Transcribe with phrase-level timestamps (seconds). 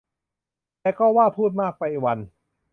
[0.81, 2.17] แต่ว่าก็พูดมากไปวัน